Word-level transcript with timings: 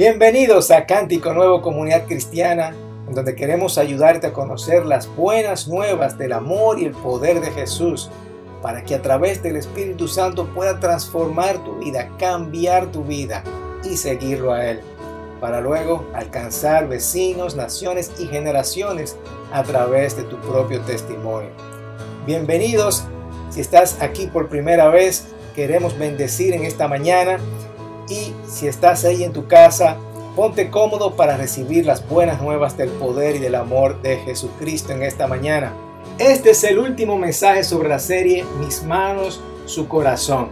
Bienvenidos 0.00 0.70
a 0.70 0.86
Cántico 0.86 1.34
Nuevo 1.34 1.60
Comunidad 1.60 2.06
Cristiana, 2.06 2.74
donde 3.10 3.34
queremos 3.34 3.76
ayudarte 3.76 4.28
a 4.28 4.32
conocer 4.32 4.86
las 4.86 5.14
buenas 5.14 5.68
nuevas 5.68 6.16
del 6.16 6.32
amor 6.32 6.80
y 6.80 6.86
el 6.86 6.92
poder 6.92 7.42
de 7.42 7.50
Jesús, 7.50 8.08
para 8.62 8.82
que 8.82 8.94
a 8.94 9.02
través 9.02 9.42
del 9.42 9.56
Espíritu 9.56 10.08
Santo 10.08 10.46
pueda 10.54 10.80
transformar 10.80 11.62
tu 11.64 11.80
vida, 11.80 12.08
cambiar 12.18 12.86
tu 12.86 13.04
vida 13.04 13.44
y 13.84 13.98
seguirlo 13.98 14.54
a 14.54 14.70
Él, 14.70 14.80
para 15.38 15.60
luego 15.60 16.06
alcanzar 16.14 16.88
vecinos, 16.88 17.54
naciones 17.54 18.10
y 18.18 18.26
generaciones 18.26 19.18
a 19.52 19.62
través 19.64 20.16
de 20.16 20.22
tu 20.22 20.38
propio 20.38 20.80
testimonio. 20.80 21.50
Bienvenidos, 22.24 23.04
si 23.50 23.60
estás 23.60 24.00
aquí 24.00 24.28
por 24.28 24.48
primera 24.48 24.88
vez, 24.88 25.26
queremos 25.54 25.98
bendecir 25.98 26.54
en 26.54 26.64
esta 26.64 26.88
mañana 26.88 27.38
y 28.10 28.34
si 28.46 28.66
estás 28.66 29.04
ahí 29.04 29.22
en 29.22 29.32
tu 29.32 29.46
casa, 29.46 29.96
ponte 30.34 30.68
cómodo 30.68 31.14
para 31.14 31.36
recibir 31.36 31.86
las 31.86 32.06
buenas 32.06 32.42
nuevas 32.42 32.76
del 32.76 32.90
poder 32.90 33.36
y 33.36 33.38
del 33.38 33.54
amor 33.54 34.02
de 34.02 34.18
Jesucristo 34.18 34.92
en 34.92 35.02
esta 35.02 35.26
mañana. 35.26 35.72
Este 36.18 36.50
es 36.50 36.64
el 36.64 36.78
último 36.78 37.16
mensaje 37.16 37.64
sobre 37.64 37.88
la 37.88 37.98
serie 37.98 38.44
Mis 38.58 38.82
manos, 38.82 39.40
su 39.64 39.88
corazón. 39.88 40.48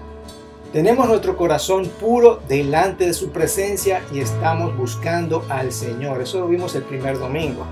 Tenemos 0.72 1.08
nuestro 1.08 1.36
corazón 1.36 1.86
puro 2.00 2.40
delante 2.46 3.06
de 3.06 3.14
su 3.14 3.30
presencia 3.30 4.02
y 4.12 4.20
estamos 4.20 4.76
buscando 4.76 5.44
al 5.48 5.72
Señor. 5.72 6.22
Eso 6.22 6.40
lo 6.40 6.48
vimos 6.48 6.74
el 6.74 6.82
primer 6.82 7.18
domingo. 7.18 7.64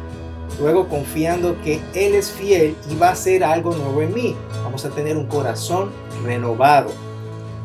Luego 0.61 0.89
confiando 0.89 1.61
que 1.63 1.80
Él 1.95 2.15
es 2.15 2.30
fiel 2.30 2.75
y 2.91 2.97
va 2.97 3.09
a 3.09 3.13
hacer 3.13 3.45
algo 3.45 3.75
nuevo 3.75 4.01
en 4.01 4.15
mí. 4.15 4.37
Vamos 4.65 4.85
a 4.87 4.91
tener 4.91 5.16
un 5.16 5.27
corazón 5.27 5.91
renovado 6.25 6.91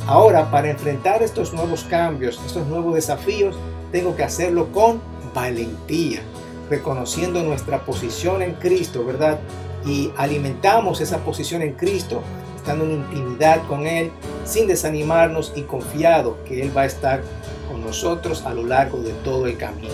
Ahora, 0.07 0.49
para 0.49 0.69
enfrentar 0.69 1.21
estos 1.21 1.53
nuevos 1.53 1.83
cambios, 1.83 2.41
estos 2.45 2.65
nuevos 2.67 2.95
desafíos, 2.95 3.55
tengo 3.91 4.15
que 4.15 4.23
hacerlo 4.23 4.71
con 4.71 5.01
valentía, 5.33 6.21
reconociendo 6.69 7.43
nuestra 7.43 7.85
posición 7.85 8.41
en 8.41 8.53
Cristo, 8.53 9.05
¿verdad? 9.05 9.39
Y 9.85 10.11
alimentamos 10.17 11.01
esa 11.01 11.19
posición 11.19 11.61
en 11.61 11.73
Cristo, 11.73 12.21
estando 12.57 12.85
en 12.85 12.91
intimidad 12.91 13.65
con 13.67 13.85
Él, 13.85 14.11
sin 14.43 14.67
desanimarnos 14.67 15.53
y 15.55 15.61
confiado 15.61 16.43
que 16.45 16.61
Él 16.61 16.75
va 16.75 16.81
a 16.81 16.85
estar 16.85 17.21
con 17.69 17.83
nosotros 17.83 18.43
a 18.45 18.53
lo 18.53 18.63
largo 18.63 18.99
de 18.99 19.11
todo 19.23 19.45
el 19.47 19.57
camino. 19.57 19.93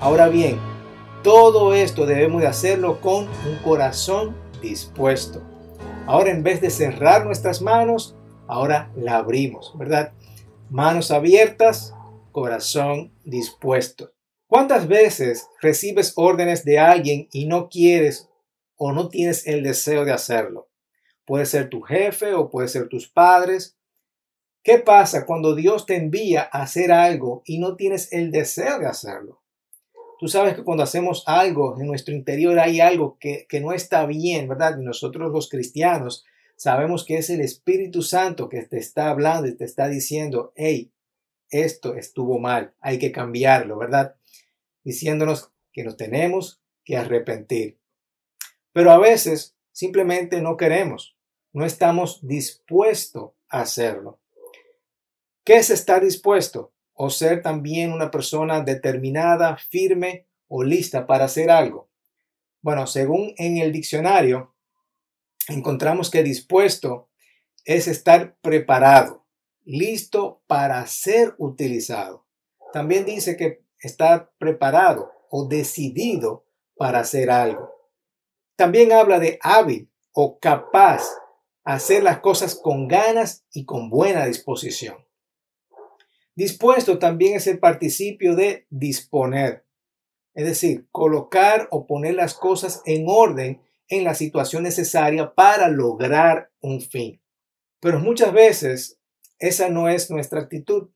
Ahora 0.00 0.28
bien, 0.28 0.58
todo 1.22 1.74
esto 1.74 2.06
debemos 2.06 2.42
de 2.42 2.48
hacerlo 2.48 3.00
con 3.00 3.24
un 3.24 3.56
corazón 3.64 4.34
dispuesto. 4.60 5.40
Ahora 6.06 6.30
en 6.30 6.42
vez 6.42 6.60
de 6.60 6.70
cerrar 6.70 7.24
nuestras 7.24 7.62
manos, 7.62 8.16
ahora 8.46 8.92
la 8.96 9.16
abrimos, 9.18 9.72
¿verdad? 9.76 10.12
Manos 10.70 11.10
abiertas, 11.10 11.94
corazón 12.32 13.12
dispuesto. 13.24 14.12
¿Cuántas 14.46 14.86
veces 14.86 15.48
recibes 15.60 16.12
órdenes 16.16 16.64
de 16.64 16.78
alguien 16.78 17.28
y 17.32 17.46
no 17.46 17.68
quieres 17.68 18.28
o 18.76 18.92
no 18.92 19.08
tienes 19.08 19.46
el 19.46 19.62
deseo 19.62 20.04
de 20.04 20.12
hacerlo? 20.12 20.68
Puede 21.24 21.46
ser 21.46 21.70
tu 21.70 21.80
jefe 21.80 22.34
o 22.34 22.50
puede 22.50 22.68
ser 22.68 22.88
tus 22.88 23.08
padres. 23.08 23.76
¿Qué 24.62 24.78
pasa 24.78 25.24
cuando 25.24 25.54
Dios 25.54 25.86
te 25.86 25.96
envía 25.96 26.48
a 26.52 26.62
hacer 26.62 26.92
algo 26.92 27.42
y 27.46 27.58
no 27.58 27.76
tienes 27.76 28.12
el 28.12 28.30
deseo 28.30 28.78
de 28.78 28.86
hacerlo? 28.86 29.42
Tú 30.18 30.28
sabes 30.28 30.54
que 30.54 30.62
cuando 30.62 30.84
hacemos 30.84 31.24
algo 31.26 31.80
en 31.80 31.86
nuestro 31.86 32.14
interior 32.14 32.58
hay 32.58 32.80
algo 32.80 33.16
que, 33.18 33.46
que 33.48 33.60
no 33.60 33.72
está 33.72 34.06
bien, 34.06 34.48
¿verdad? 34.48 34.76
Nosotros 34.76 35.32
los 35.32 35.48
cristianos 35.48 36.24
Sabemos 36.56 37.04
que 37.04 37.16
es 37.16 37.30
el 37.30 37.40
Espíritu 37.40 38.02
Santo 38.02 38.48
que 38.48 38.62
te 38.62 38.78
está 38.78 39.10
hablando 39.10 39.48
y 39.48 39.56
te 39.56 39.64
está 39.64 39.88
diciendo, 39.88 40.52
hey, 40.56 40.92
esto 41.50 41.96
estuvo 41.96 42.38
mal, 42.38 42.74
hay 42.80 42.98
que 42.98 43.12
cambiarlo, 43.12 43.78
¿verdad? 43.78 44.16
Diciéndonos 44.84 45.52
que 45.72 45.84
nos 45.84 45.96
tenemos 45.96 46.62
que 46.84 46.96
arrepentir. 46.96 47.78
Pero 48.72 48.90
a 48.90 48.98
veces 48.98 49.56
simplemente 49.70 50.40
no 50.40 50.56
queremos, 50.56 51.16
no 51.52 51.66
estamos 51.66 52.26
dispuestos 52.26 53.32
a 53.48 53.60
hacerlo. 53.60 54.18
¿Qué 55.44 55.56
es 55.56 55.70
estar 55.70 56.02
dispuesto? 56.02 56.72
O 56.94 57.10
ser 57.10 57.42
también 57.42 57.92
una 57.92 58.10
persona 58.10 58.60
determinada, 58.60 59.56
firme 59.56 60.26
o 60.48 60.62
lista 60.62 61.06
para 61.06 61.24
hacer 61.24 61.50
algo. 61.50 61.90
Bueno, 62.60 62.86
según 62.86 63.34
en 63.38 63.56
el 63.58 63.72
diccionario, 63.72 64.51
encontramos 65.48 66.10
que 66.10 66.22
dispuesto 66.22 67.08
es 67.64 67.88
estar 67.88 68.36
preparado, 68.40 69.26
listo 69.64 70.42
para 70.46 70.86
ser 70.86 71.34
utilizado. 71.38 72.26
También 72.72 73.04
dice 73.04 73.36
que 73.36 73.64
está 73.78 74.30
preparado 74.38 75.12
o 75.30 75.46
decidido 75.46 76.46
para 76.76 77.00
hacer 77.00 77.30
algo. 77.30 77.70
También 78.56 78.92
habla 78.92 79.18
de 79.18 79.38
hábil 79.42 79.90
o 80.12 80.38
capaz, 80.38 81.02
hacer 81.64 82.02
las 82.02 82.20
cosas 82.20 82.54
con 82.54 82.88
ganas 82.88 83.46
y 83.52 83.64
con 83.64 83.88
buena 83.88 84.26
disposición. 84.26 84.96
Dispuesto 86.34 86.98
también 86.98 87.36
es 87.36 87.46
el 87.46 87.58
participio 87.58 88.34
de 88.34 88.66
disponer, 88.70 89.64
es 90.34 90.46
decir, 90.46 90.88
colocar 90.90 91.68
o 91.70 91.86
poner 91.86 92.14
las 92.14 92.34
cosas 92.34 92.82
en 92.86 93.04
orden 93.06 93.62
en 93.92 94.04
la 94.04 94.14
situación 94.14 94.62
necesaria 94.62 95.34
para 95.34 95.68
lograr 95.68 96.50
un 96.62 96.80
fin. 96.80 97.20
Pero 97.78 98.00
muchas 98.00 98.32
veces 98.32 98.98
esa 99.38 99.68
no 99.68 99.86
es 99.90 100.10
nuestra 100.10 100.40
actitud. 100.40 100.88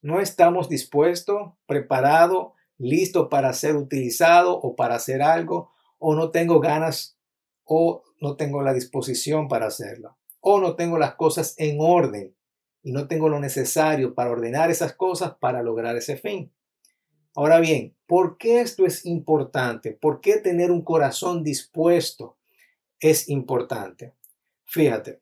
No 0.00 0.18
estamos 0.18 0.70
dispuestos, 0.70 1.52
preparados, 1.66 2.52
listos 2.78 3.28
para 3.28 3.52
ser 3.52 3.76
utilizado 3.76 4.58
o 4.58 4.76
para 4.76 4.94
hacer 4.94 5.20
algo, 5.20 5.72
o 5.98 6.14
no 6.14 6.30
tengo 6.30 6.58
ganas 6.58 7.18
o 7.64 8.02
no 8.18 8.36
tengo 8.36 8.62
la 8.62 8.72
disposición 8.72 9.46
para 9.48 9.66
hacerlo, 9.66 10.16
o 10.40 10.58
no 10.58 10.74
tengo 10.74 10.96
las 10.96 11.16
cosas 11.16 11.54
en 11.58 11.76
orden 11.80 12.34
y 12.82 12.92
no 12.92 13.08
tengo 13.08 13.28
lo 13.28 13.40
necesario 13.40 14.14
para 14.14 14.30
ordenar 14.30 14.70
esas 14.70 14.94
cosas 14.94 15.34
para 15.38 15.62
lograr 15.62 15.96
ese 15.96 16.16
fin. 16.16 16.50
Ahora 17.34 17.60
bien, 17.60 17.94
¿por 18.06 18.38
qué 18.38 18.62
esto 18.62 18.86
es 18.86 19.04
importante? 19.04 19.92
¿Por 19.92 20.22
qué 20.22 20.38
tener 20.38 20.70
un 20.70 20.82
corazón 20.82 21.44
dispuesto 21.44 22.37
es 23.00 23.28
importante. 23.28 24.14
Fíjate, 24.64 25.20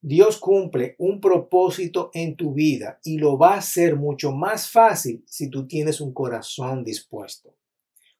Dios 0.00 0.38
cumple 0.38 0.94
un 0.98 1.20
propósito 1.20 2.10
en 2.14 2.36
tu 2.36 2.52
vida 2.52 3.00
y 3.02 3.18
lo 3.18 3.38
va 3.38 3.54
a 3.54 3.58
hacer 3.58 3.96
mucho 3.96 4.30
más 4.30 4.70
fácil 4.70 5.24
si 5.26 5.50
tú 5.50 5.66
tienes 5.66 6.00
un 6.00 6.12
corazón 6.12 6.84
dispuesto. 6.84 7.54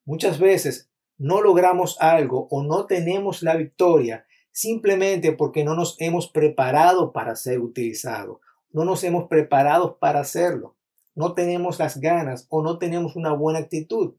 Muchas 0.04 0.38
veces 0.38 0.90
no 1.16 1.40
logramos 1.40 1.96
algo 2.00 2.48
o 2.50 2.62
no 2.62 2.86
tenemos 2.86 3.42
la 3.42 3.56
victoria 3.56 4.26
simplemente 4.50 5.32
porque 5.32 5.64
no 5.64 5.76
nos 5.76 5.96
hemos 6.00 6.28
preparado 6.28 7.12
para 7.12 7.36
ser 7.36 7.60
utilizado, 7.60 8.40
no 8.72 8.84
nos 8.84 9.04
hemos 9.04 9.28
preparado 9.28 9.98
para 9.98 10.20
hacerlo, 10.20 10.76
no 11.14 11.34
tenemos 11.34 11.78
las 11.78 12.00
ganas 12.00 12.46
o 12.50 12.62
no 12.62 12.78
tenemos 12.78 13.16
una 13.16 13.32
buena 13.32 13.60
actitud 13.60 14.14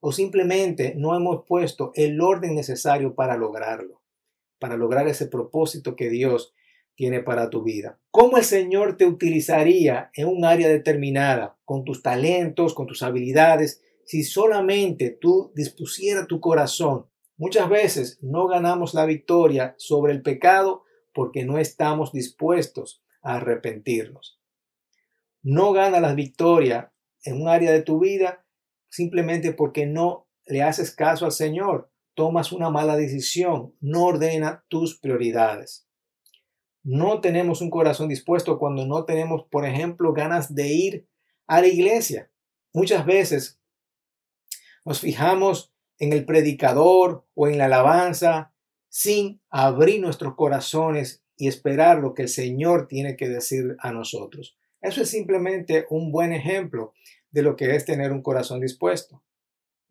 o 0.00 0.12
simplemente 0.12 0.94
no 0.96 1.14
hemos 1.14 1.44
puesto 1.46 1.92
el 1.94 2.20
orden 2.20 2.56
necesario 2.56 3.14
para 3.14 3.36
lograrlo 3.36 4.01
para 4.62 4.76
lograr 4.76 5.08
ese 5.08 5.26
propósito 5.26 5.96
que 5.96 6.08
Dios 6.08 6.54
tiene 6.94 7.20
para 7.20 7.50
tu 7.50 7.64
vida. 7.64 7.98
¿Cómo 8.12 8.36
el 8.36 8.44
Señor 8.44 8.96
te 8.96 9.06
utilizaría 9.06 10.12
en 10.14 10.28
un 10.28 10.44
área 10.44 10.68
determinada, 10.68 11.58
con 11.64 11.82
tus 11.82 12.00
talentos, 12.00 12.72
con 12.72 12.86
tus 12.86 13.02
habilidades, 13.02 13.82
si 14.04 14.22
solamente 14.22 15.18
tú 15.20 15.50
dispusieras 15.56 16.28
tu 16.28 16.38
corazón? 16.38 17.06
Muchas 17.36 17.68
veces 17.68 18.20
no 18.22 18.46
ganamos 18.46 18.94
la 18.94 19.04
victoria 19.04 19.74
sobre 19.78 20.12
el 20.12 20.22
pecado 20.22 20.84
porque 21.12 21.44
no 21.44 21.58
estamos 21.58 22.12
dispuestos 22.12 23.02
a 23.20 23.38
arrepentirnos. 23.38 24.40
No 25.42 25.72
gana 25.72 25.98
la 25.98 26.14
victoria 26.14 26.92
en 27.24 27.42
un 27.42 27.48
área 27.48 27.72
de 27.72 27.82
tu 27.82 27.98
vida 27.98 28.46
simplemente 28.90 29.52
porque 29.52 29.86
no 29.86 30.28
le 30.46 30.62
haces 30.62 30.94
caso 30.94 31.24
al 31.24 31.32
Señor 31.32 31.91
tomas 32.14 32.52
una 32.52 32.70
mala 32.70 32.96
decisión, 32.96 33.74
no 33.80 34.04
ordena 34.04 34.64
tus 34.68 34.98
prioridades. 34.98 35.86
No 36.82 37.20
tenemos 37.20 37.60
un 37.60 37.70
corazón 37.70 38.08
dispuesto 38.08 38.58
cuando 38.58 38.86
no 38.86 39.04
tenemos, 39.04 39.44
por 39.50 39.64
ejemplo, 39.64 40.12
ganas 40.12 40.54
de 40.54 40.68
ir 40.68 41.08
a 41.46 41.60
la 41.60 41.68
iglesia. 41.68 42.30
Muchas 42.72 43.06
veces 43.06 43.60
nos 44.84 45.00
fijamos 45.00 45.72
en 45.98 46.12
el 46.12 46.24
predicador 46.24 47.24
o 47.34 47.46
en 47.46 47.58
la 47.58 47.66
alabanza 47.66 48.52
sin 48.88 49.40
abrir 49.48 50.00
nuestros 50.00 50.34
corazones 50.34 51.22
y 51.36 51.48
esperar 51.48 51.98
lo 51.98 52.14
que 52.14 52.22
el 52.22 52.28
Señor 52.28 52.88
tiene 52.88 53.16
que 53.16 53.28
decir 53.28 53.76
a 53.78 53.92
nosotros. 53.92 54.56
Eso 54.80 55.02
es 55.02 55.10
simplemente 55.10 55.86
un 55.90 56.10
buen 56.10 56.32
ejemplo 56.32 56.92
de 57.30 57.42
lo 57.42 57.56
que 57.56 57.74
es 57.76 57.84
tener 57.84 58.12
un 58.12 58.22
corazón 58.22 58.60
dispuesto 58.60 59.22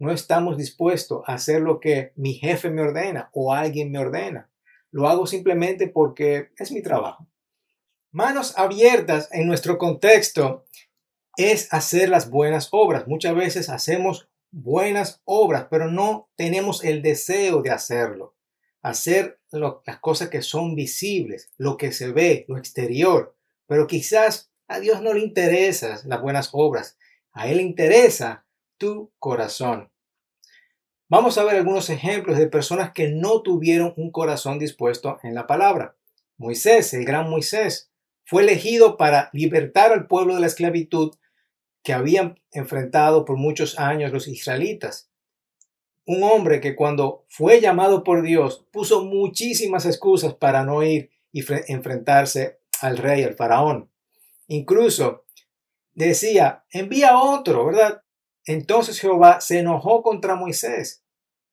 no 0.01 0.11
estamos 0.11 0.57
dispuestos 0.57 1.21
a 1.27 1.35
hacer 1.35 1.61
lo 1.61 1.79
que 1.79 2.11
mi 2.15 2.33
jefe 2.33 2.71
me 2.71 2.81
ordena 2.81 3.29
o 3.33 3.53
alguien 3.53 3.91
me 3.91 3.99
ordena. 3.99 4.49
Lo 4.89 5.07
hago 5.07 5.27
simplemente 5.27 5.87
porque 5.87 6.49
es 6.57 6.71
mi 6.71 6.81
trabajo. 6.81 7.27
Manos 8.09 8.57
abiertas 8.57 9.29
en 9.31 9.45
nuestro 9.45 9.77
contexto 9.77 10.65
es 11.37 11.71
hacer 11.71 12.09
las 12.09 12.31
buenas 12.31 12.69
obras. 12.71 13.07
Muchas 13.07 13.35
veces 13.35 13.69
hacemos 13.69 14.27
buenas 14.49 15.21
obras, 15.23 15.67
pero 15.69 15.91
no 15.91 16.31
tenemos 16.35 16.83
el 16.83 17.03
deseo 17.03 17.61
de 17.61 17.69
hacerlo. 17.69 18.35
Hacer 18.81 19.39
las 19.51 19.99
cosas 19.99 20.29
que 20.29 20.41
son 20.41 20.73
visibles, 20.73 21.51
lo 21.57 21.77
que 21.77 21.91
se 21.91 22.11
ve, 22.11 22.45
lo 22.47 22.57
exterior. 22.57 23.35
Pero 23.67 23.85
quizás 23.85 24.51
a 24.67 24.79
Dios 24.79 25.03
no 25.03 25.13
le 25.13 25.19
interesan 25.19 25.99
las 26.05 26.21
buenas 26.23 26.49
obras. 26.53 26.97
A 27.33 27.47
Él 27.47 27.57
le 27.57 27.63
interesa 27.63 28.45
tu 28.81 29.13
corazón. 29.19 29.91
Vamos 31.07 31.37
a 31.37 31.43
ver 31.43 31.57
algunos 31.57 31.91
ejemplos 31.91 32.39
de 32.39 32.47
personas 32.47 32.93
que 32.93 33.09
no 33.09 33.43
tuvieron 33.43 33.93
un 33.95 34.11
corazón 34.11 34.57
dispuesto 34.57 35.19
en 35.21 35.35
la 35.35 35.45
palabra. 35.45 35.95
Moisés, 36.37 36.95
el 36.95 37.05
gran 37.05 37.29
Moisés, 37.29 37.91
fue 38.25 38.41
elegido 38.41 38.97
para 38.97 39.29
libertar 39.33 39.91
al 39.91 40.07
pueblo 40.07 40.33
de 40.33 40.41
la 40.41 40.47
esclavitud 40.47 41.13
que 41.83 41.93
habían 41.93 42.39
enfrentado 42.51 43.23
por 43.23 43.37
muchos 43.37 43.77
años 43.77 44.11
los 44.11 44.27
israelitas. 44.27 45.11
Un 46.07 46.23
hombre 46.23 46.59
que 46.59 46.75
cuando 46.75 47.27
fue 47.29 47.61
llamado 47.61 48.03
por 48.03 48.23
Dios 48.23 48.65
puso 48.71 49.05
muchísimas 49.05 49.85
excusas 49.85 50.33
para 50.33 50.63
no 50.63 50.81
ir 50.81 51.11
y 51.31 51.43
enfrentarse 51.67 52.61
al 52.79 52.97
rey, 52.97 53.21
al 53.21 53.35
faraón. 53.35 53.91
Incluso 54.47 55.25
decía, 55.93 56.65
envía 56.71 57.19
otro, 57.19 57.63
¿verdad? 57.67 58.01
Entonces 58.45 58.99
Jehová 58.99 59.41
se 59.41 59.59
enojó 59.59 60.01
contra 60.01 60.35
Moisés 60.35 61.03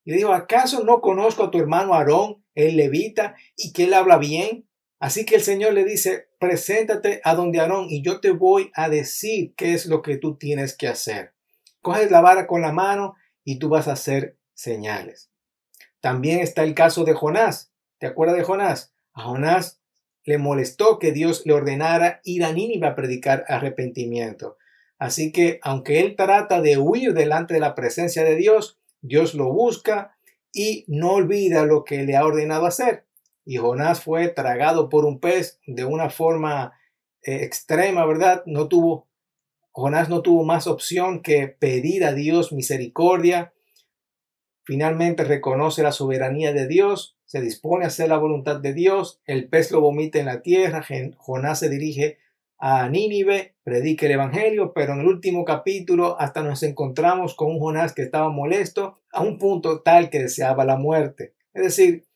y 0.05 0.12
dijo, 0.12 0.32
¿acaso 0.32 0.85
no 0.85 1.00
conozco 1.00 1.44
a 1.44 1.50
tu 1.50 1.58
hermano 1.58 1.94
Aarón, 1.94 2.43
el 2.55 2.76
levita, 2.76 3.37
y 3.56 3.73
que 3.73 3.85
él 3.85 3.94
habla 3.94 4.17
bien? 4.17 4.67
Así 4.99 5.25
que 5.25 5.37
el 5.37 5.43
Señor 5.43 5.75
le 5.75 5.85
dice, 5.85 6.29
preséntate 6.38 7.20
a 7.25 7.35
donde 7.35 7.61
Aarón 7.61 7.87
y 7.88 8.02
yo 8.02 8.20
te 8.20 8.31
voy 8.31 8.70
a 8.75 8.88
decir 8.88 9.55
qué 9.55 9.75
es 9.75 9.87
lo 9.87 10.02
que 10.02 10.17
tú 10.17 10.37
tienes 10.37 10.76
que 10.76 10.88
hacer. 10.88 11.35
Coges 11.82 12.11
la 12.11 12.20
vara 12.20 12.46
con 12.46 12.62
la 12.62 12.73
mano 12.73 13.14
y 13.44 13.58
tú 13.58 13.69
vas 13.69 13.87
a 13.87 13.93
hacer 13.93 14.38
señales. 14.55 15.31
También 16.00 16.41
está 16.41 16.64
el 16.64 16.75
caso 16.75 17.05
de 17.05 17.14
Jonás. 17.14 17.73
¿Te 17.99 18.06
acuerdas 18.06 18.37
de 18.37 18.44
Jonás? 18.44 18.93
A 19.12 19.23
Jonás 19.23 19.81
le 20.25 20.38
molestó 20.38 20.99
que 20.99 21.12
Dios 21.12 21.43
le 21.44 21.52
ordenara 21.52 22.20
ir 22.25 22.44
a 22.44 22.52
Nínive 22.52 22.87
a 22.87 22.94
predicar 22.94 23.44
arrepentimiento. 23.49 24.58
Así 24.99 25.31
que 25.33 25.61
aunque 25.62 26.00
él 26.00 26.17
trata 26.17 26.61
de 26.61 26.77
huir 26.77 27.15
delante 27.15 27.55
de 27.55 27.61
la 27.61 27.75
presencia 27.75 28.25
de 28.25 28.35
Dios, 28.35 28.79
Dios 29.00 29.35
lo 29.35 29.53
busca 29.53 30.17
y 30.53 30.85
no 30.89 31.12
olvida 31.12 31.65
lo 31.65 31.85
que 31.85 32.03
le 32.03 32.17
ha 32.17 32.27
ordenado 32.27 32.67
hacer. 32.67 33.06
Y 33.45 33.56
Jonás 33.56 34.03
fue 34.03 34.29
tragado 34.29 34.89
por 34.89 35.05
un 35.05 35.21
pez 35.21 35.61
de 35.67 35.85
una 35.85 36.11
forma 36.11 36.75
eh, 37.23 37.45
extrema, 37.45 38.05
¿verdad? 38.05 38.43
No 38.47 38.69
tuvo, 38.69 39.06
Jonás 39.71 40.09
no 40.09 40.23
tuvo 40.23 40.45
más 40.45 40.67
opción 40.67 41.23
que 41.23 41.49
pedir 41.49 42.05
a 42.05 42.12
Dios 42.12 42.53
misericordia. 42.53 43.53
Finalmente 44.65 45.25
reconoce 45.25 45.83
la 45.83 45.93
soberanía 45.93 46.53
de 46.53 46.67
Dios, 46.67 47.17
se 47.25 47.41
dispone 47.41 47.85
a 47.85 47.89
hacer 47.89 48.09
la 48.09 48.19
voluntad 48.19 48.56
de 48.61 48.75
Dios, 48.75 49.21
el 49.25 49.49
pez 49.49 49.71
lo 49.71 49.81
vomita 49.81 50.19
en 50.19 50.27
la 50.27 50.43
tierra, 50.43 50.85
Jonás 51.17 51.61
se 51.61 51.71
dirige 51.71 52.19
a 52.58 52.88
Nínive, 52.88 53.55
predica 53.62 54.06
el 54.06 54.12
Evangelio, 54.12 54.72
pero 54.75 54.93
en 54.93 55.00
el 55.00 55.06
último 55.06 55.44
capítulo 55.44 56.20
hasta 56.20 56.43
nos 56.43 56.62
encontramos 56.64 57.34
con 57.34 57.52
un 57.52 57.60
Jonás 57.60 57.94
que 57.94 58.02
estaba 58.02 58.31
molesto 58.31 58.99
a 59.12 59.22
un 59.22 59.38
punto 59.38 59.82
tal 59.82 60.10
que 60.10 60.19
deseaba 60.19 60.64
la 60.64 60.76
muerte. 60.76 61.34
Es 61.55 61.62
decir, 61.62 62.06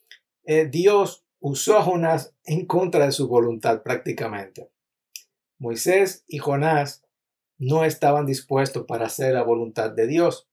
eh, 0.44 0.66
Dios 0.66 1.24
usó 1.38 1.78
a 1.78 1.82
Jonás 1.82 2.34
en 2.44 2.66
contra 2.66 3.06
de 3.06 3.12
su 3.12 3.28
voluntad 3.28 3.82
prácticamente. 3.82 4.68
Moisés 5.58 6.24
y 6.26 6.38
Jonás 6.38 7.04
no 7.58 7.84
estaban 7.84 8.26
dispuestos 8.26 8.84
para 8.86 9.06
hacer 9.06 9.34
la 9.34 9.44
voluntad 9.44 9.90
de 9.90 10.08
Dios. 10.08 10.48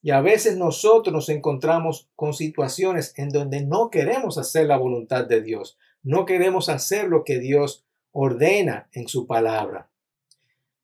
Y 0.00 0.10
a 0.10 0.20
veces 0.20 0.56
nosotros 0.56 1.12
nos 1.12 1.28
encontramos 1.28 2.08
con 2.14 2.34
situaciones 2.34 3.12
en 3.16 3.28
donde 3.30 3.64
no 3.64 3.90
queremos 3.90 4.38
hacer 4.38 4.66
la 4.66 4.76
voluntad 4.76 5.26
de 5.26 5.42
Dios, 5.42 5.78
no 6.02 6.24
queremos 6.24 6.68
hacer 6.68 7.08
lo 7.08 7.22
que 7.22 7.38
Dios 7.38 7.84
ordena 8.12 8.88
en 8.92 9.08
su 9.08 9.26
palabra. 9.26 9.88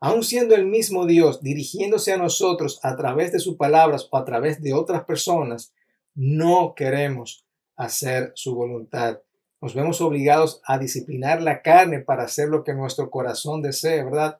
Aun 0.00 0.22
siendo 0.22 0.54
el 0.54 0.66
mismo 0.66 1.06
Dios 1.06 1.42
dirigiéndose 1.42 2.12
a 2.12 2.16
nosotros 2.16 2.78
a 2.82 2.96
través 2.96 3.32
de 3.32 3.40
sus 3.40 3.56
palabras 3.56 4.08
o 4.10 4.16
a 4.16 4.24
través 4.24 4.62
de 4.62 4.72
otras 4.72 5.04
personas, 5.04 5.72
no 6.14 6.74
queremos 6.74 7.44
hacer 7.76 8.32
su 8.34 8.54
voluntad. 8.54 9.20
Nos 9.60 9.74
vemos 9.74 10.00
obligados 10.00 10.60
a 10.64 10.78
disciplinar 10.78 11.42
la 11.42 11.62
carne 11.62 11.98
para 11.98 12.24
hacer 12.24 12.48
lo 12.48 12.62
que 12.62 12.74
nuestro 12.74 13.10
corazón 13.10 13.60
desea, 13.60 14.04
¿verdad? 14.04 14.38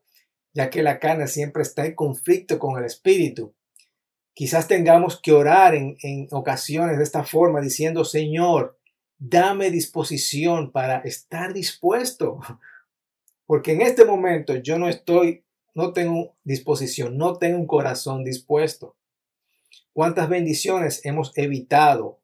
Ya 0.53 0.71
que 0.71 0.83
la 0.83 1.01
carne 1.01 1.27
siempre 1.27 1.63
está 1.63 1.87
en 1.87 1.97
conflicto 1.97 2.59
con 2.59 2.79
el 2.79 2.85
espíritu. 2.85 3.53
Quizás 4.35 4.69
tengamos 4.69 5.21
que 5.21 5.33
orar 5.33 5.75
en, 5.75 5.97
en 6.03 6.29
ocasiones 6.31 6.99
de 6.99 7.03
esta 7.03 7.25
forma, 7.25 7.61
diciendo, 7.61 8.05
Señor, 8.05 8.79
dame 9.19 9.73
disposición 9.73 10.71
para 10.71 10.99
estar 10.99 11.53
dispuesto 11.53 12.39
porque 13.49 13.73
en 13.73 13.81
este 13.81 14.05
momento 14.05 14.57
yo 14.57 14.79
no 14.79 14.91
estoy, 14.91 15.43
no 15.75 15.95
tengo 15.95 16.37
disposición, 16.45 17.17
no 17.17 17.39
tengo 17.39 17.57
un 17.57 17.67
corazón 17.67 18.23
dispuesto. 18.23 18.95
¿Cuántas 19.95 20.29
bendiciones 20.29 21.01
hemos 21.07 21.33
evitado 21.35 22.21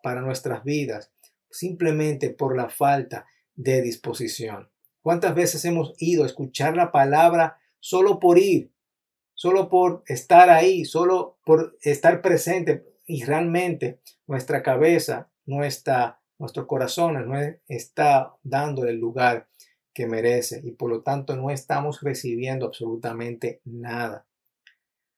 para 0.00 0.20
nuestras 0.20 0.62
vidas 0.62 1.10
simplemente 1.50 2.30
por 2.30 2.56
la 2.56 2.68
falta 2.68 3.26
de 3.56 3.82
disposición? 3.82 4.70
¿Cuántas 5.02 5.34
veces 5.34 5.64
hemos 5.64 5.94
ido 5.98 6.22
a 6.22 6.28
escuchar 6.28 6.76
la 6.76 6.92
palabra 6.92 7.58
solo 7.80 8.20
por 8.20 8.38
ir, 8.38 8.70
solo 9.34 9.68
por 9.68 10.04
estar 10.06 10.50
ahí, 10.50 10.84
solo 10.84 11.40
por 11.44 11.76
estar 11.82 12.22
presente 12.22 12.86
y 13.06 13.24
realmente 13.24 13.98
nuestra 14.28 14.62
cabeza, 14.62 15.32
nuestra, 15.46 16.20
nuestro 16.38 16.68
corazón 16.68 17.28
no 17.28 17.36
está 17.66 18.36
dando 18.44 18.84
el 18.84 18.98
lugar 19.00 19.48
que 19.92 20.06
merece 20.06 20.60
y 20.64 20.72
por 20.72 20.90
lo 20.90 21.02
tanto 21.02 21.36
no 21.36 21.50
estamos 21.50 22.00
recibiendo 22.02 22.66
absolutamente 22.66 23.60
nada. 23.64 24.26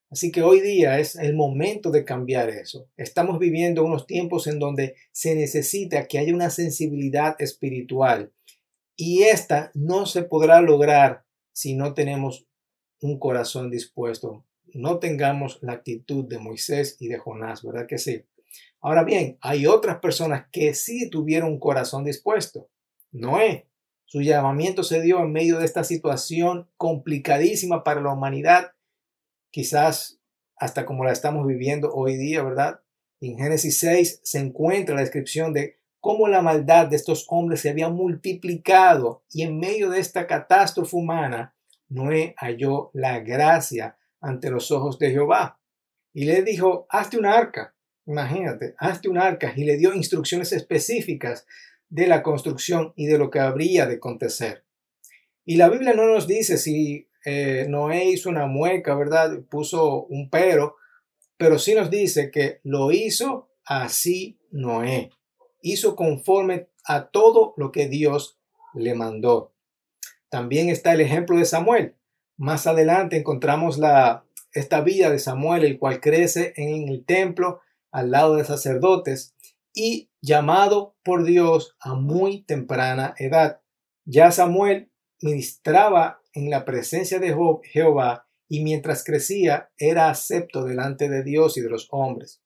Así 0.09 0.31
que 0.31 0.43
hoy 0.43 0.59
día 0.59 0.99
es 0.99 1.15
el 1.15 1.35
momento 1.35 1.89
de 1.89 2.03
cambiar 2.03 2.49
eso. 2.49 2.89
Estamos 2.97 3.39
viviendo 3.39 3.85
unos 3.85 4.07
tiempos 4.07 4.47
en 4.47 4.59
donde 4.59 4.95
se 5.13 5.35
necesita 5.35 6.05
que 6.07 6.19
haya 6.19 6.33
una 6.33 6.49
sensibilidad 6.49 7.35
espiritual 7.39 8.33
y 8.95 9.23
esta 9.23 9.71
no 9.73 10.05
se 10.05 10.23
podrá 10.23 10.61
lograr 10.61 11.25
si 11.53 11.75
no 11.75 11.93
tenemos 11.93 12.45
un 13.01 13.19
corazón 13.19 13.71
dispuesto. 13.71 14.45
No 14.73 14.99
tengamos 14.99 15.59
la 15.61 15.73
actitud 15.73 16.25
de 16.25 16.39
Moisés 16.39 16.97
y 16.99 17.07
de 17.07 17.17
Jonás, 17.17 17.63
¿verdad 17.63 17.87
que 17.87 17.97
sí? 17.97 18.25
Ahora 18.79 19.03
bien, 19.03 19.37
hay 19.41 19.65
otras 19.65 19.99
personas 19.99 20.47
que 20.51 20.73
sí 20.73 21.09
tuvieron 21.09 21.53
un 21.53 21.59
corazón 21.59 22.03
dispuesto. 22.03 22.69
Noé, 23.11 23.67
su 24.11 24.19
llamamiento 24.21 24.83
se 24.83 24.99
dio 24.99 25.21
en 25.21 25.31
medio 25.31 25.57
de 25.57 25.63
esta 25.63 25.85
situación 25.85 26.67
complicadísima 26.75 27.85
para 27.85 28.01
la 28.01 28.11
humanidad, 28.11 28.73
quizás 29.51 30.19
hasta 30.57 30.85
como 30.85 31.05
la 31.05 31.13
estamos 31.13 31.47
viviendo 31.47 31.93
hoy 31.93 32.17
día, 32.17 32.43
¿verdad? 32.43 32.81
En 33.21 33.37
Génesis 33.37 33.79
6 33.79 34.19
se 34.21 34.39
encuentra 34.39 34.95
la 34.95 34.99
descripción 34.99 35.53
de 35.53 35.77
cómo 36.01 36.27
la 36.27 36.41
maldad 36.41 36.87
de 36.87 36.97
estos 36.97 37.25
hombres 37.29 37.61
se 37.61 37.69
había 37.69 37.87
multiplicado 37.87 39.23
y 39.31 39.43
en 39.43 39.57
medio 39.57 39.89
de 39.89 40.01
esta 40.01 40.27
catástrofe 40.27 40.93
humana, 40.93 41.55
Noé 41.87 42.35
halló 42.37 42.91
la 42.93 43.21
gracia 43.21 43.97
ante 44.19 44.49
los 44.49 44.71
ojos 44.71 44.99
de 44.99 45.11
Jehová. 45.11 45.57
Y 46.11 46.25
le 46.25 46.41
dijo, 46.41 46.85
hazte 46.89 47.17
un 47.17 47.27
arca, 47.27 47.75
imagínate, 48.05 48.75
hazte 48.77 49.07
un 49.07 49.17
arca 49.17 49.53
y 49.55 49.63
le 49.63 49.77
dio 49.77 49.93
instrucciones 49.93 50.51
específicas 50.51 51.47
de 51.91 52.07
la 52.07 52.23
construcción 52.23 52.93
y 52.95 53.05
de 53.05 53.17
lo 53.17 53.29
que 53.29 53.39
habría 53.39 53.85
de 53.85 53.95
acontecer. 53.95 54.63
Y 55.45 55.57
la 55.57 55.69
Biblia 55.69 55.93
no 55.93 56.07
nos 56.07 56.25
dice 56.25 56.57
si 56.57 57.09
eh, 57.25 57.65
Noé 57.67 58.05
hizo 58.05 58.29
una 58.29 58.47
mueca, 58.47 58.95
¿verdad? 58.95 59.41
Puso 59.49 60.05
un 60.05 60.29
pero, 60.29 60.77
pero 61.37 61.59
sí 61.59 61.75
nos 61.75 61.91
dice 61.91 62.31
que 62.31 62.61
lo 62.63 62.91
hizo 62.91 63.49
así 63.65 64.39
Noé. 64.51 65.11
Hizo 65.61 65.95
conforme 65.95 66.69
a 66.85 67.09
todo 67.09 67.53
lo 67.57 67.71
que 67.71 67.87
Dios 67.87 68.39
le 68.73 68.95
mandó. 68.95 69.53
También 70.29 70.69
está 70.69 70.93
el 70.93 71.01
ejemplo 71.01 71.37
de 71.37 71.45
Samuel. 71.45 71.95
Más 72.37 72.67
adelante 72.67 73.17
encontramos 73.17 73.77
la, 73.77 74.23
esta 74.53 74.79
vida 74.79 75.11
de 75.11 75.19
Samuel, 75.19 75.65
el 75.65 75.77
cual 75.77 75.99
crece 75.99 76.53
en 76.55 76.87
el 76.87 77.03
templo 77.03 77.59
al 77.91 78.11
lado 78.11 78.37
de 78.37 78.45
sacerdotes 78.45 79.35
y 79.73 80.09
llamado 80.21 80.95
por 81.03 81.23
Dios 81.23 81.75
a 81.79 81.95
muy 81.95 82.43
temprana 82.43 83.13
edad. 83.17 83.61
Ya 84.05 84.31
Samuel 84.31 84.91
ministraba 85.21 86.21
en 86.33 86.49
la 86.49 86.65
presencia 86.65 87.19
de 87.19 87.35
Jehová 87.63 88.27
y 88.47 88.63
mientras 88.63 89.03
crecía 89.03 89.71
era 89.77 90.09
acepto 90.09 90.65
delante 90.65 91.09
de 91.09 91.23
Dios 91.23 91.57
y 91.57 91.61
de 91.61 91.69
los 91.69 91.87
hombres. 91.91 92.41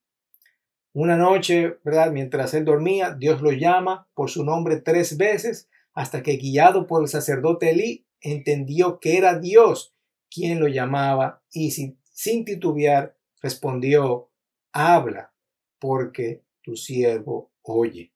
Una 0.93 1.17
noche, 1.17 1.77
¿verdad? 1.83 2.11
Mientras 2.11 2.53
él 2.53 2.63
dormía, 2.63 3.11
Dios 3.11 3.41
lo 3.41 3.51
llama 3.51 4.07
por 4.13 4.29
su 4.29 4.45
nombre 4.45 4.79
tres 4.79 5.17
veces 5.17 5.69
hasta 5.93 6.23
que 6.23 6.37
guiado 6.37 6.87
por 6.87 7.01
el 7.01 7.07
sacerdote 7.07 7.71
Elí 7.71 8.07
entendió 8.21 8.99
que 8.99 9.17
era 9.17 9.39
Dios 9.39 9.93
quien 10.29 10.59
lo 10.59 10.67
llamaba 10.67 11.43
y 11.51 11.71
sin, 11.71 11.99
sin 12.03 12.45
titubear 12.45 13.17
respondió, 13.41 14.29
habla, 14.73 15.33
porque 15.79 16.43
tu 16.65 16.75
siervo 16.75 17.51
oye. 17.61 18.11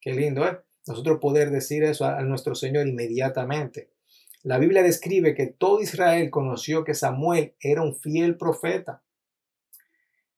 Qué 0.00 0.12
lindo, 0.12 0.46
¿eh? 0.46 0.56
Nosotros 0.86 1.18
poder 1.20 1.50
decir 1.50 1.82
eso 1.82 2.06
a, 2.06 2.22
nuestro 2.22 2.54
Señor 2.54 2.86
inmediatamente. 2.86 3.90
La 4.44 4.58
Biblia 4.58 4.84
describe 4.84 5.34
que 5.34 5.48
todo 5.48 5.82
Israel 5.82 6.30
conoció 6.30 6.84
que 6.84 6.94
Samuel 6.94 7.54
era 7.60 7.82
un 7.82 7.96
fiel 7.96 8.38
profeta. 8.38 9.02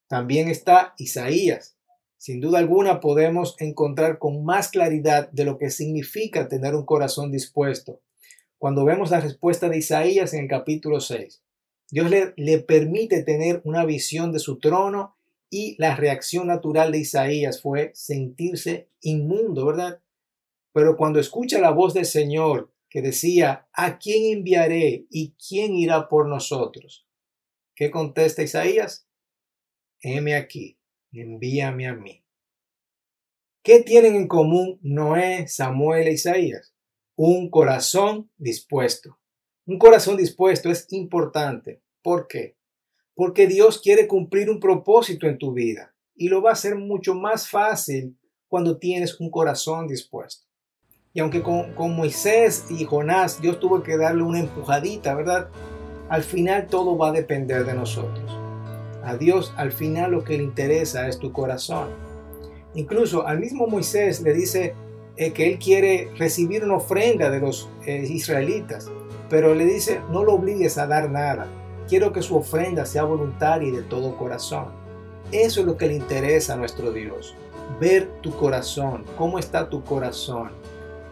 También 0.08 0.48
está 0.48 0.94
Isaías. 0.96 1.76
Sin 2.16 2.40
duda 2.40 2.58
alguna 2.58 3.00
podemos 3.00 3.54
encontrar 3.58 4.18
con 4.18 4.42
más 4.44 4.70
claridad 4.70 5.30
de 5.30 5.44
lo 5.44 5.58
que 5.58 5.70
significa 5.70 6.48
tener 6.48 6.74
un 6.74 6.86
corazón 6.86 7.30
dispuesto. 7.30 8.00
Cuando 8.58 8.86
vemos 8.86 9.10
la 9.10 9.20
respuesta 9.20 9.68
de 9.68 9.78
Isaías 9.78 10.32
en 10.32 10.44
el 10.44 10.48
capítulo 10.48 11.00
6, 11.00 11.42
Dios 11.90 12.10
le, 12.10 12.32
le 12.36 12.58
permite 12.58 13.22
tener 13.22 13.60
una 13.64 13.84
visión 13.84 14.32
de 14.32 14.38
su 14.38 14.58
trono 14.58 15.16
y 15.50 15.74
la 15.78 15.96
reacción 15.96 16.46
natural 16.46 16.92
de 16.92 16.98
Isaías 16.98 17.60
fue 17.60 17.90
sentirse 17.94 18.88
inmundo, 19.00 19.66
¿verdad? 19.66 20.00
Pero 20.72 20.96
cuando 20.96 21.18
escucha 21.18 21.60
la 21.60 21.72
voz 21.72 21.92
del 21.92 22.06
Señor 22.06 22.72
que 22.88 23.02
decía, 23.02 23.68
¿a 23.72 23.98
quién 23.98 24.38
enviaré 24.38 25.06
y 25.10 25.34
quién 25.34 25.74
irá 25.74 26.08
por 26.08 26.28
nosotros? 26.28 27.06
¿Qué 27.74 27.90
contesta 27.90 28.42
Isaías? 28.42 29.08
Heme 30.00 30.34
aquí, 30.34 30.78
envíame 31.12 31.88
a 31.88 31.94
mí. 31.94 32.24
¿Qué 33.62 33.80
tienen 33.82 34.14
en 34.14 34.28
común 34.28 34.78
Noé, 34.82 35.46
Samuel 35.48 36.08
e 36.08 36.12
Isaías? 36.12 36.74
Un 37.16 37.50
corazón 37.50 38.30
dispuesto. 38.38 39.18
Un 39.66 39.78
corazón 39.78 40.16
dispuesto 40.16 40.70
es 40.70 40.90
importante. 40.92 41.82
¿Por 42.02 42.26
qué? 42.26 42.56
Porque 43.20 43.46
Dios 43.46 43.78
quiere 43.82 44.08
cumplir 44.08 44.48
un 44.48 44.60
propósito 44.60 45.26
en 45.26 45.36
tu 45.36 45.52
vida 45.52 45.92
y 46.16 46.30
lo 46.30 46.40
va 46.40 46.48
a 46.48 46.52
hacer 46.54 46.76
mucho 46.76 47.14
más 47.14 47.50
fácil 47.50 48.16
cuando 48.48 48.78
tienes 48.78 49.20
un 49.20 49.30
corazón 49.30 49.86
dispuesto. 49.86 50.46
Y 51.12 51.20
aunque 51.20 51.42
con, 51.42 51.74
con, 51.74 51.94
Moisés 51.94 52.64
y 52.70 52.82
Jonás 52.86 53.42
Dios 53.42 53.60
tuvo 53.60 53.82
que 53.82 53.98
darle 53.98 54.22
una 54.22 54.40
empujadita, 54.40 55.14
¿verdad? 55.14 55.50
Al 56.08 56.22
final 56.22 56.66
todo 56.66 56.96
va 56.96 57.10
a 57.10 57.12
depender 57.12 57.66
de 57.66 57.74
nosotros. 57.74 58.38
A 59.04 59.18
Dios 59.18 59.52
al 59.58 59.72
final 59.72 60.12
lo 60.12 60.24
que 60.24 60.38
le 60.38 60.44
interesa 60.44 61.06
es 61.06 61.18
tu 61.18 61.30
corazón. 61.30 61.90
Incluso 62.74 63.26
al 63.26 63.38
mismo 63.38 63.66
Moisés 63.66 64.22
le 64.22 64.32
dice 64.32 64.74
eh, 65.18 65.32
que 65.32 65.46
él 65.46 65.58
quiere 65.58 66.08
recibir 66.16 66.64
una 66.64 66.76
ofrenda 66.76 67.28
de 67.28 67.40
los 67.40 67.68
eh, 67.84 68.02
israelitas, 68.02 68.90
pero 69.28 69.54
le 69.54 69.66
dice, 69.66 70.00
no 70.10 70.24
lo 70.24 70.36
obligues 70.36 70.78
a 70.78 70.86
dar 70.86 71.10
nada. 71.10 71.46
Quiero 71.90 72.12
que 72.12 72.22
su 72.22 72.36
ofrenda 72.36 72.86
sea 72.86 73.02
voluntaria 73.02 73.68
y 73.68 73.72
de 73.72 73.82
todo 73.82 74.16
corazón. 74.16 74.66
Eso 75.32 75.58
es 75.58 75.66
lo 75.66 75.76
que 75.76 75.88
le 75.88 75.96
interesa 75.96 76.52
a 76.52 76.56
nuestro 76.56 76.92
Dios. 76.92 77.34
Ver 77.80 78.06
tu 78.20 78.30
corazón, 78.30 79.02
cómo 79.18 79.40
está 79.40 79.68
tu 79.68 79.82
corazón, 79.82 80.52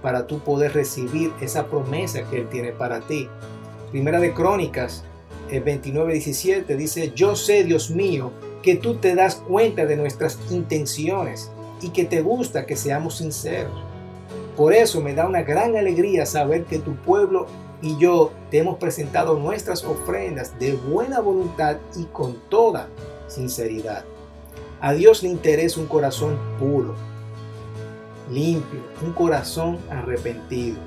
para 0.02 0.28
tú 0.28 0.38
poder 0.38 0.74
recibir 0.74 1.32
esa 1.40 1.66
promesa 1.66 2.22
que 2.30 2.42
Él 2.42 2.48
tiene 2.48 2.70
para 2.70 3.00
ti. 3.00 3.28
Primera 3.90 4.20
de 4.20 4.32
Crónicas, 4.32 5.02
el 5.50 5.64
29-17 5.64 6.64
dice, 6.76 7.10
yo 7.12 7.34
sé, 7.34 7.64
Dios 7.64 7.90
mío, 7.90 8.30
que 8.62 8.76
tú 8.76 8.98
te 8.98 9.16
das 9.16 9.34
cuenta 9.34 9.84
de 9.84 9.96
nuestras 9.96 10.38
intenciones 10.48 11.50
y 11.82 11.88
que 11.88 12.04
te 12.04 12.22
gusta 12.22 12.66
que 12.66 12.76
seamos 12.76 13.16
sinceros. 13.16 13.82
Por 14.56 14.72
eso 14.72 15.00
me 15.00 15.12
da 15.12 15.26
una 15.26 15.42
gran 15.42 15.74
alegría 15.76 16.24
saber 16.24 16.66
que 16.66 16.78
tu 16.78 16.94
pueblo 16.94 17.48
y 17.80 17.96
yo 17.98 18.32
te 18.50 18.58
hemos 18.58 18.78
presentado 18.78 19.38
nuestras 19.38 19.84
ofrendas 19.84 20.58
de 20.58 20.74
buena 20.74 21.20
voluntad 21.20 21.76
y 21.96 22.04
con 22.04 22.36
toda 22.48 22.88
sinceridad. 23.28 24.04
A 24.80 24.92
Dios 24.92 25.22
le 25.22 25.28
interesa 25.28 25.80
un 25.80 25.86
corazón 25.86 26.38
puro, 26.58 26.94
limpio, 28.30 28.80
un 29.02 29.12
corazón 29.12 29.78
arrepentido. 29.90 30.78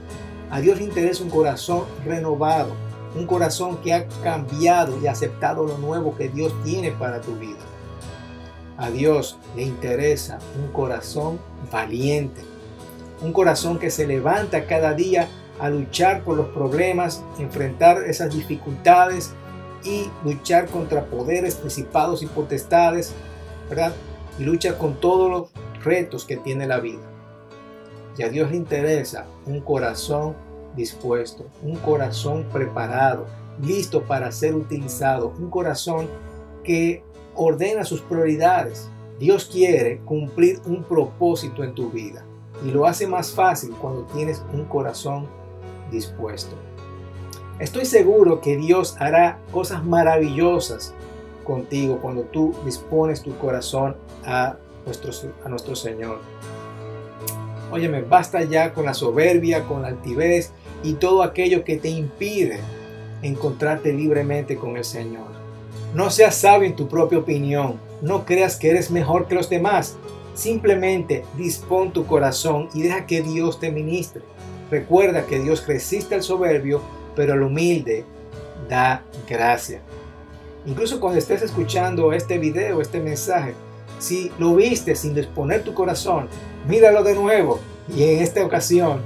A 0.50 0.60
Dios 0.60 0.80
le 0.80 0.86
interesa 0.86 1.24
un 1.24 1.30
corazón 1.30 1.86
renovado, 2.06 2.72
un 3.16 3.26
corazón 3.26 3.78
que 3.78 3.94
ha 3.94 4.08
cambiado 4.24 5.00
y 5.02 5.08
aceptado 5.08 5.66
lo 5.66 5.78
nuevo 5.78 6.16
que 6.16 6.30
Dios 6.30 6.54
tiene 6.64 6.92
para 6.92 7.22
tu 7.22 7.36
vida. 7.36 7.60
A 8.78 8.90
Dios 8.90 9.38
le 9.56 9.64
interesa 9.64 10.40
un 10.62 10.72
corazón 10.72 11.40
valiente, 11.72 12.42
un 13.22 13.32
corazón 13.32 13.78
que 13.78 13.92
se 13.92 14.08
levanta 14.08 14.66
cada 14.66 14.94
día 14.94 15.28
a 15.62 15.70
luchar 15.70 16.24
por 16.24 16.36
los 16.38 16.48
problemas, 16.48 17.24
enfrentar 17.38 18.03
esas 18.03 18.34
dificultades 18.34 19.32
y 19.84 20.10
luchar 20.25 20.68
contra 20.68 21.06
poderes, 21.06 21.53
principados 21.53 22.24
y 22.24 22.25
potestades, 22.25 23.13
¿verdad? 23.70 23.94
Y 24.39 24.44
lucha 24.44 24.80
con 24.80 25.00
todos 25.00 25.30
los 25.30 25.84
retos 25.84 26.25
que 26.25 26.38
tiene 26.38 26.65
la 26.65 26.80
vida. 26.80 27.03
Y 28.18 28.24
a 28.24 28.30
Dios 28.30 28.50
le 28.50 28.58
interesa 28.58 29.27
un 29.46 29.62
corazón 29.62 30.36
dispuesto, 30.75 31.46
un 31.62 31.75
corazón 31.75 32.44
preparado, 32.51 33.27
listo 33.62 34.01
para 34.01 34.32
ser 34.32 34.56
utilizado, 34.56 35.32
un 35.38 35.51
corazón 35.51 36.08
que 36.63 37.03
ordena 37.36 37.84
sus 37.84 38.01
prioridades. 38.01 38.89
Dios 39.20 39.46
quiere 39.46 40.00
cumplir 40.00 40.60
un 40.65 40.84
propósito 40.84 41.63
en 41.63 41.75
tu 41.75 41.91
vida 41.91 42.25
y 42.65 42.72
lo 42.72 42.88
hace 42.88 43.06
más 43.06 43.32
fácil 43.32 43.75
cuando 43.80 44.06
tienes 44.06 44.44
un 44.51 44.65
corazón 44.65 45.27
dispuesto. 45.92 46.56
Estoy 47.60 47.86
seguro 47.86 48.42
que 48.42 48.58
Dios 48.58 48.96
hará 49.00 49.40
cosas 49.52 49.84
maravillosas 49.86 50.94
contigo 51.44 52.00
cuando 52.02 52.24
tú 52.24 52.56
dispones 52.66 53.22
tu 53.22 53.38
corazón 53.38 53.96
a 54.26 54.56
nuestro, 54.86 55.12
a 55.46 55.50
nuestro 55.50 55.76
Señor. 55.76 56.20
Óyeme, 57.72 58.02
basta 58.02 58.44
ya 58.44 58.74
con 58.74 58.86
la 58.86 58.94
soberbia, 58.94 59.66
con 59.66 59.84
la 59.84 59.90
altivez 59.90 60.52
y 60.84 60.94
todo 60.94 61.24
aquello 61.24 61.64
que 61.64 61.78
te 61.78 61.90
impide 61.90 62.60
encontrarte 63.22 63.94
libremente 63.94 64.56
con 64.56 64.78
el 64.78 64.84
Señor. 64.84 65.28
No 65.94 66.10
seas 66.10 66.36
sabio 66.36 66.68
en 66.68 66.76
tu 66.76 66.88
propia 66.88 67.20
opinión. 67.20 67.80
No 68.02 68.26
creas 68.26 68.56
que 68.56 68.70
eres 68.70 68.92
mejor 68.92 69.28
que 69.28 69.36
los 69.36 69.50
demás. 69.50 69.98
Simplemente 70.34 71.26
dispón 71.38 71.92
tu 71.92 72.06
corazón 72.06 72.70
y 72.74 72.82
deja 72.82 73.06
que 73.06 73.22
Dios 73.22 73.60
te 73.60 73.72
ministre. 73.72 74.22
Recuerda 74.72 75.25
que 75.25 75.40
Dios 75.40 75.68
resiste 75.68 76.16
al 76.16 76.24
soberbio, 76.24 76.82
pero 77.16 77.34
al 77.34 77.44
humilde 77.44 78.06
da 78.70 79.04
gracia. 79.30 79.82
Incluso 80.66 81.01
cuando 81.01 81.20
estés 81.20 81.42
escuchando 81.42 82.13
este 82.13 82.38
video, 82.38 82.82
este 82.82 83.01
mensaje, 83.01 83.54
si 84.00 84.32
lo 84.40 84.56
viste 84.56 84.96
sin 84.96 85.13
disponer 85.13 85.63
tu 85.63 85.74
corazón, 85.74 86.30
míralo 86.68 87.04
de 87.04 87.16
nuevo 87.16 87.60
y 87.94 88.04
en 88.04 88.24
esta 88.24 88.46
ocasión 88.46 89.01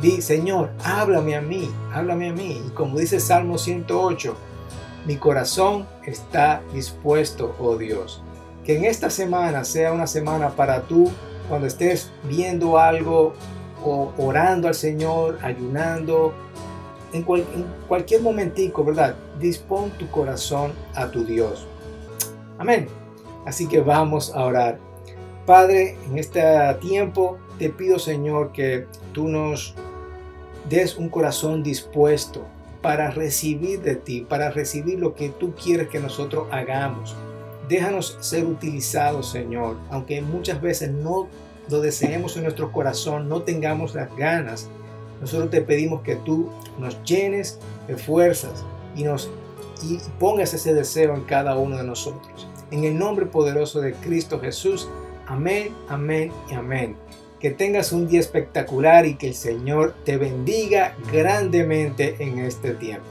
di, 0.00 0.22
Señor, 0.22 0.70
háblame 0.84 1.34
a 1.34 1.40
mí, 1.40 1.68
háblame 1.92 2.28
a 2.28 2.32
mí. 2.32 2.62
Y 2.66 2.70
como 2.70 2.98
dice 2.98 3.18
Salmo 3.18 3.58
108, 3.58 4.36
mi 5.06 5.16
corazón 5.16 5.86
está 6.06 6.62
dispuesto, 6.72 7.56
oh 7.58 7.76
Dios. 7.76 8.22
Que 8.64 8.76
en 8.76 8.84
esta 8.84 9.10
semana 9.10 9.64
sea 9.64 9.92
una 9.92 10.06
semana 10.06 10.50
para 10.50 10.82
tú, 10.82 11.10
cuando 11.48 11.66
estés 11.66 12.10
viendo 12.24 12.78
algo 12.78 13.32
orando 13.84 14.68
al 14.68 14.74
Señor, 14.74 15.38
ayunando, 15.42 16.32
en, 17.12 17.24
en 17.28 17.66
cualquier 17.86 18.22
momentico, 18.22 18.84
¿verdad? 18.84 19.14
Dispón 19.38 19.90
tu 19.98 20.08
corazón 20.10 20.72
a 20.94 21.10
tu 21.10 21.24
Dios. 21.24 21.66
Amén. 22.58 22.88
Así 23.46 23.66
que 23.66 23.80
vamos 23.80 24.34
a 24.34 24.44
orar. 24.44 24.78
Padre, 25.46 25.96
en 26.10 26.18
este 26.18 26.42
tiempo 26.80 27.38
te 27.58 27.70
pido, 27.70 27.98
Señor, 27.98 28.52
que 28.52 28.86
tú 29.12 29.28
nos 29.28 29.74
des 30.68 30.96
un 30.96 31.08
corazón 31.08 31.62
dispuesto 31.62 32.44
para 32.82 33.10
recibir 33.10 33.80
de 33.80 33.96
ti, 33.96 34.26
para 34.28 34.50
recibir 34.50 34.98
lo 34.98 35.14
que 35.14 35.30
tú 35.30 35.54
quieres 35.54 35.88
que 35.88 35.98
nosotros 35.98 36.46
hagamos. 36.50 37.16
Déjanos 37.68 38.16
ser 38.20 38.44
utilizados, 38.44 39.30
Señor, 39.30 39.76
aunque 39.90 40.20
muchas 40.20 40.60
veces 40.60 40.90
no 40.90 41.28
lo 41.70 41.80
deseemos 41.80 42.36
en 42.36 42.44
nuestro 42.44 42.72
corazón, 42.72 43.28
no 43.28 43.42
tengamos 43.42 43.94
las 43.94 44.14
ganas. 44.16 44.68
Nosotros 45.20 45.50
te 45.50 45.62
pedimos 45.62 46.02
que 46.02 46.16
tú 46.16 46.50
nos 46.78 47.02
llenes 47.02 47.58
de 47.86 47.96
fuerzas 47.96 48.64
y 48.96 49.04
nos 49.04 49.30
y 49.82 49.98
pongas 50.18 50.54
ese 50.54 50.74
deseo 50.74 51.14
en 51.14 51.22
cada 51.22 51.56
uno 51.56 51.76
de 51.76 51.84
nosotros. 51.84 52.48
En 52.70 52.84
el 52.84 52.98
nombre 52.98 53.26
poderoso 53.26 53.80
de 53.80 53.94
Cristo 53.94 54.40
Jesús. 54.40 54.88
Amén, 55.26 55.74
amén 55.88 56.32
y 56.50 56.54
amén. 56.54 56.96
Que 57.40 57.50
tengas 57.50 57.92
un 57.92 58.08
día 58.08 58.20
espectacular 58.20 59.06
y 59.06 59.14
que 59.14 59.28
el 59.28 59.34
Señor 59.34 59.94
te 60.04 60.16
bendiga 60.16 60.96
grandemente 61.12 62.16
en 62.18 62.40
este 62.40 62.74
tiempo. 62.74 63.06